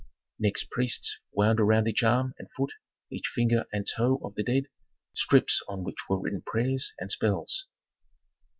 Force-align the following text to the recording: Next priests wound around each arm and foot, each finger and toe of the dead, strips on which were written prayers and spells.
Next 0.39 0.71
priests 0.71 1.19
wound 1.31 1.59
around 1.59 1.87
each 1.87 2.01
arm 2.01 2.33
and 2.39 2.47
foot, 2.57 2.71
each 3.11 3.27
finger 3.27 3.67
and 3.71 3.85
toe 3.87 4.19
of 4.23 4.33
the 4.33 4.41
dead, 4.41 4.63
strips 5.13 5.61
on 5.67 5.83
which 5.83 6.09
were 6.09 6.19
written 6.19 6.41
prayers 6.43 6.95
and 6.97 7.11
spells. 7.11 7.67